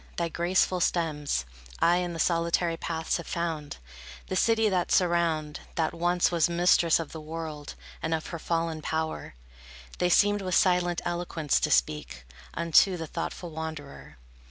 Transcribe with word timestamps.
Thy 0.15 0.29
graceful 0.29 0.79
stems 0.79 1.45
I 1.77 1.97
in 1.97 2.13
the 2.13 2.19
solitary 2.19 2.75
paths 2.75 3.17
have 3.17 3.27
found, 3.27 3.77
The 4.29 4.35
city 4.35 4.67
that 4.67 4.91
surround, 4.91 5.59
That 5.75 5.93
once 5.93 6.31
was 6.31 6.49
mistress 6.49 6.99
of 6.99 7.11
the 7.11 7.21
world; 7.21 7.75
And 8.01 8.11
of 8.15 8.25
her 8.29 8.39
fallen 8.39 8.81
power, 8.81 9.35
They 9.99 10.09
seemed 10.09 10.41
with 10.41 10.55
silent 10.55 11.01
eloquence 11.05 11.59
to 11.59 11.69
speak 11.69 12.25
Unto 12.55 12.97
the 12.97 13.05
thoughtful 13.05 13.51
wanderer. 13.51 14.17